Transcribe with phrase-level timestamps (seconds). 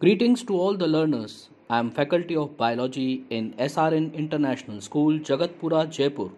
[0.00, 1.48] Greetings to all the learners.
[1.68, 6.28] I am Faculty of Biology in SRN International School, Jagatpura, Jaipur.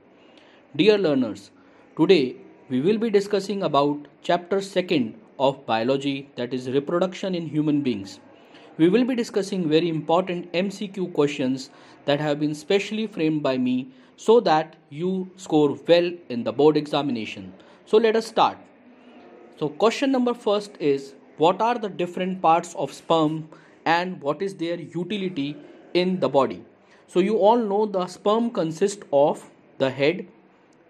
[0.74, 1.50] Dear learners,
[1.94, 2.36] today
[2.70, 8.18] we will be discussing about chapter 2nd of biology that is reproduction in human beings.
[8.78, 11.68] We will be discussing very important MCQ questions
[12.06, 16.78] that have been specially framed by me so that you score well in the board
[16.78, 17.52] examination.
[17.84, 18.56] So let us start.
[19.58, 21.12] So question number first is
[21.42, 23.36] what are the different parts of sperm
[23.84, 25.56] and what is their utility
[25.94, 26.62] in the body.
[27.06, 29.48] So you all know the sperm consists of
[29.78, 30.26] the head,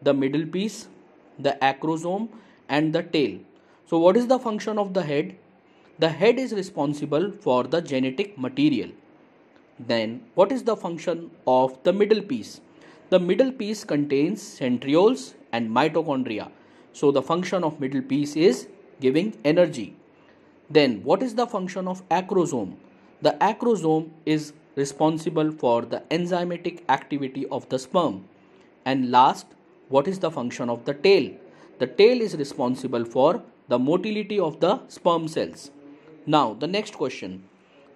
[0.02, 0.89] the middle piece,
[1.39, 2.28] the acrosome
[2.69, 3.39] and the tail.
[3.87, 5.37] So what is the function of the head?
[6.01, 8.91] The head is responsible for the genetic material.
[9.78, 12.61] Then what is the function of the middle piece?
[13.11, 16.51] The middle piece contains centrioles and mitochondria.
[16.92, 18.69] So the function of middle piece is
[19.01, 19.97] giving energy.
[20.70, 22.74] Then what is the function of acrosome?
[23.23, 28.28] The acrosome is responsible for the enzymatic activity of the sperm.
[28.84, 29.47] And last,
[29.89, 31.33] what is the function of the tail?
[31.80, 35.70] The tail is responsible for the motility of the sperm cells.
[36.27, 37.42] Now, the next question.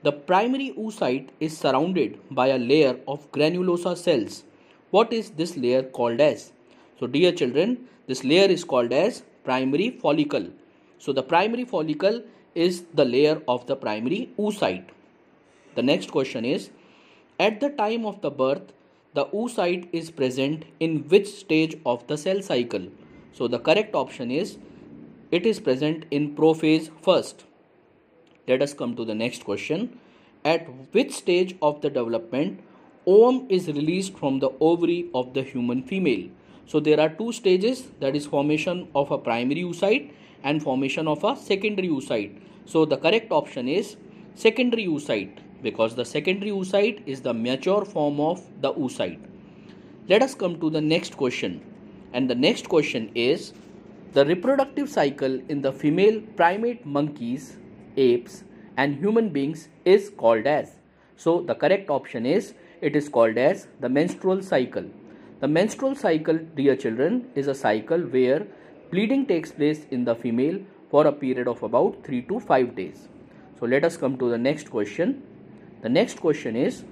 [0.03, 4.45] The primary oocyte is surrounded by a layer of granulosa cells.
[4.91, 6.53] What is this layer called as?
[6.99, 10.49] So, dear children, this layer is called as primary follicle.
[10.99, 12.23] So, the primary follicle
[12.55, 14.87] is the layer of the primary oocyte.
[15.75, 16.71] The next question is
[17.39, 18.73] At the time of the birth,
[19.15, 22.89] the oocyte is present in which stage of the cell cycle?
[23.33, 24.59] So the correct option is
[25.31, 27.45] it is present in prophase first.
[28.47, 29.99] Let us come to the next question.
[30.45, 32.61] At which stage of the development
[33.07, 36.29] ovum is released from the ovary of the human female?
[36.67, 40.13] So there are two stages that is formation of a primary oocyte
[40.45, 42.39] and formation of a secondary oocyte.
[42.67, 43.97] So the correct option is
[44.35, 49.19] secondary oocyte because the secondary oocyte is the mature form of the oocyte.
[50.09, 51.63] Let us come to the next question.
[52.13, 53.55] And the next question is
[54.13, 57.57] the reproductive cycle in the female primate monkeys,
[57.97, 58.45] apes,
[58.77, 60.77] and human beings is called as.
[61.17, 64.85] So the correct option is it is called as the menstrual cycle.
[65.41, 68.47] The menstrual cycle, dear children, is a cycle where
[68.91, 73.09] bleeding takes place in the female for a period of about 3 to 5 days.
[73.59, 75.23] So let us come to the next question.
[75.83, 76.85] The next question is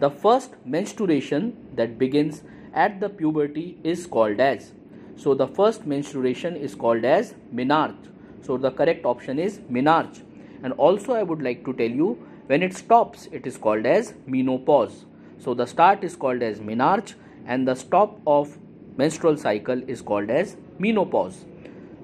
[0.00, 2.42] the first menstruation that begins
[2.74, 4.72] at the puberty is called as.
[5.16, 8.10] So the first menstruation is called as menarche.
[8.42, 10.22] So the correct option is menarche.
[10.62, 14.14] And also I would like to tell you when it stops it is called as
[14.26, 15.06] menopause.
[15.38, 17.14] So the start is called as menarche
[17.46, 18.58] and the stop of
[18.96, 21.44] menstrual cycle is called as menopause.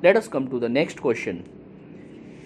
[0.02, 1.48] Let us come to the next question.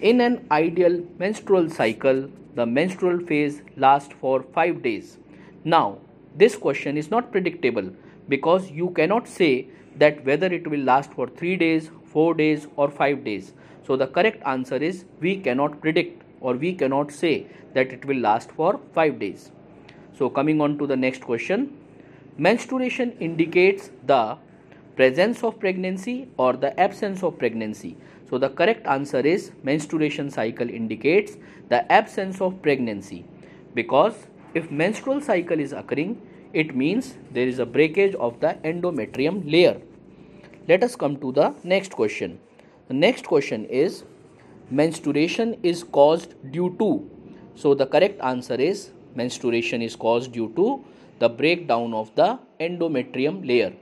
[0.01, 5.17] In an ideal menstrual cycle, the menstrual phase lasts for 5 days.
[5.63, 5.97] Now,
[6.35, 7.91] this question is not predictable
[8.29, 9.67] because you cannot say
[9.97, 13.53] that whether it will last for 3 days, 4 days or 5 days.
[13.85, 18.17] So the correct answer is we cannot predict or we cannot say that it will
[18.17, 19.51] last for 5 days.
[20.17, 21.75] So coming on to the next question.
[22.37, 24.37] Menstruation indicates the
[24.97, 27.95] presence of pregnancy or the absence of pregnancy.
[28.29, 31.37] So the correct answer is menstruation cycle indicates
[31.69, 33.23] the absence of pregnancy
[33.75, 34.15] because
[34.53, 36.21] if menstrual cycle is occurring
[36.53, 39.79] it means there is a breakage of the endometrium layer.
[40.67, 42.39] Let us come to the next question.
[42.87, 44.03] The next question is
[44.71, 47.09] menstruation is caused due to.
[47.55, 50.83] So the correct answer is menstruation is caused due to
[51.19, 53.73] the breakdown of the endometrium layer.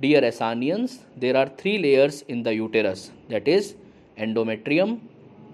[0.00, 3.76] Dear Asanians, there are three layers in the uterus that is
[4.18, 4.98] endometrium,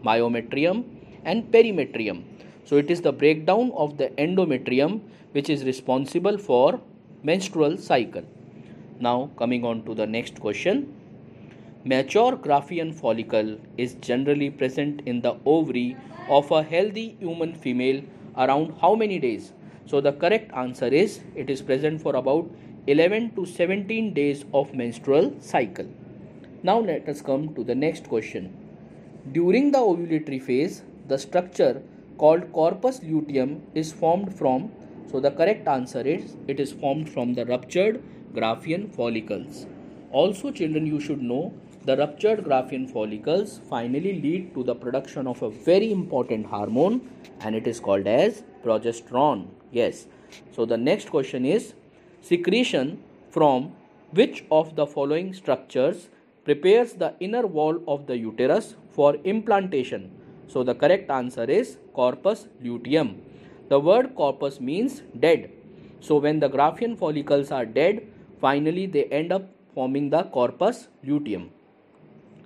[0.02, 0.84] myometrium
[1.26, 2.24] and perimetrium.
[2.64, 5.02] So it is the breakdown of the endometrium
[5.32, 6.80] which is responsible for
[7.22, 8.24] menstrual cycle.
[8.98, 10.94] Now coming on to the next question.
[11.84, 15.98] Mature Graafian follicle is generally present in the ovary
[16.30, 18.02] of a healthy human female
[18.38, 19.52] around how many days?
[19.84, 22.50] So the correct answer is it is present for about
[22.86, 25.86] 11 to 17 days of menstrual cycle.
[26.62, 28.56] Now let us come to the next question.
[29.32, 31.82] During the ovulatory phase, the structure
[32.16, 34.70] called corpus luteum is formed from
[35.10, 38.00] so the correct answer is it is formed from the ruptured
[38.32, 39.66] Graafian follicles.
[40.12, 41.52] Also children you should know
[41.84, 47.00] the ruptured Graafian follicles finally lead to the production of a very important hormone
[47.40, 49.48] and it is called as progesterone.
[49.72, 50.06] Yes.
[50.52, 51.74] So the next question is
[52.22, 53.72] secretion from
[54.12, 56.08] which of the following structures
[56.44, 60.10] prepares the inner wall of the uterus for implantation.
[60.48, 63.22] So the correct answer is corpus luteum.
[63.68, 65.50] The word corpus means dead.
[66.00, 68.06] So when the Graafian follicles are dead,
[68.40, 71.50] finally they end up forming the corpus luteum.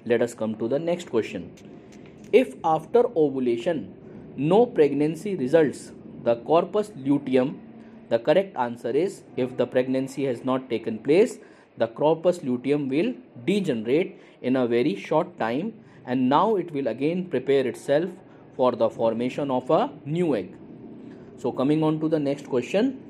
[0.04, 1.50] Let us come to the next question.
[2.32, 3.94] If after ovulation
[4.36, 5.92] no pregnancy results,
[6.24, 7.60] the corpus luteum,
[8.08, 11.38] the correct answer is if the pregnancy has not taken place,
[11.78, 13.14] the corpus luteum will
[13.44, 15.72] degenerate in a very short time
[16.06, 18.10] and now it will again prepare itself
[18.56, 20.54] for the formation of a new egg.
[21.36, 23.00] So coming on to the next question,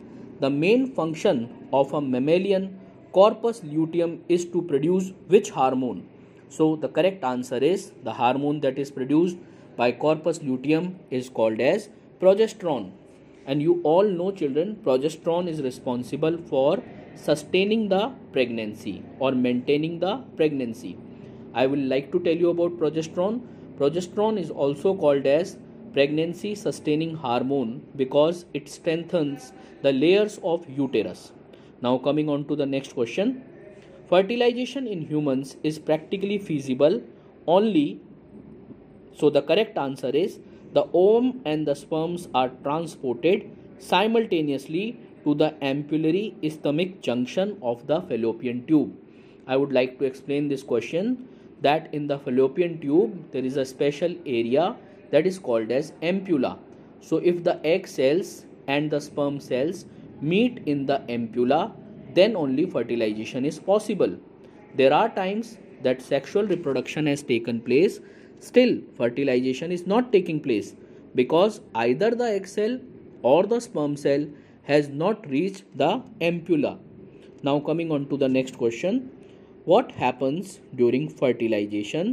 [0.41, 2.81] the main function of a mammalian
[3.13, 6.07] corpus luteum is to produce which hormone?
[6.49, 9.37] So the correct answer is the hormone that is produced
[9.77, 11.89] by corpus luteum is called as
[12.21, 12.93] progesterone.
[13.47, 16.83] And you all know children, progesterone is responsible for
[17.15, 20.97] sustaining the pregnancy or maintaining the pregnancy.
[21.53, 23.43] I will like to tell you about progesterone.
[23.79, 25.57] Progesterone is also called as
[25.93, 29.53] pregnancy sustaining hormone because it strengthens
[29.83, 31.33] the layers of uterus.
[31.83, 33.43] Now coming on to the next question.
[34.09, 37.03] Fertilization in humans is practically feasible
[37.47, 38.01] only
[39.15, 40.39] so the correct answer is
[40.75, 48.01] the ovum and the sperms are transported simultaneously to the ampullary isthmic junction of the
[48.03, 48.93] fallopian tube.
[49.47, 51.29] I would like to explain this question
[51.63, 54.77] that in the fallopian tube there is a special area
[55.11, 56.59] that is called as ampulla.
[57.01, 59.87] So if the egg cells and the sperm cells
[60.21, 61.73] meet in the ampulla
[62.15, 64.17] then only fertilization is possible.
[64.77, 68.01] There are times that sexual reproduction has taken place
[68.41, 70.75] Still, fertilization is not taking place
[71.15, 72.79] because either the egg cell
[73.23, 74.27] or the sperm cell
[74.65, 76.79] has not reached the ampulla.
[77.43, 79.11] Now, coming on to the next question
[79.65, 82.09] What happens during fertilization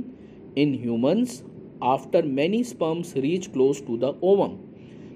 [0.55, 1.43] in humans
[1.81, 4.59] after many sperms reach close to the ovum?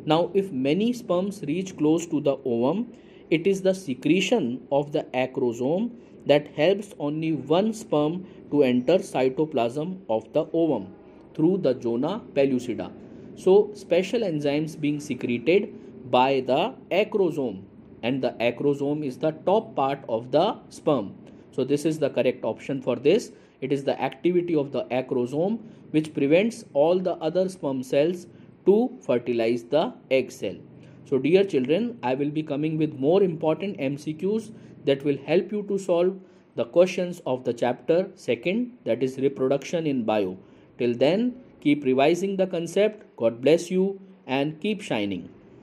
[0.05, 2.87] Now, if many sperms reach close to the ovum,
[3.29, 5.91] it is the secretion of the acrosome
[6.25, 10.87] that helps only one sperm to enter cytoplasm of the ovum
[11.35, 12.91] through the zona pellucida.
[13.35, 15.73] So, special enzymes being secreted
[16.09, 17.63] by the acrosome
[18.03, 21.15] and the acrosome is the top part of the sperm.
[21.51, 23.31] So, this is the correct option for this.
[23.61, 25.59] It is the activity of the acrosome
[25.91, 28.27] which prevents all the other sperm cells
[28.65, 30.55] to fertilize the egg cell.
[31.05, 34.51] So, dear children, I will be coming with more important MCQs
[34.85, 36.19] that will help you to solve
[36.55, 40.37] the questions of the chapter second that is reproduction in bio.
[40.77, 43.03] Till then, keep revising the concept.
[43.17, 45.29] God bless you and keep shining.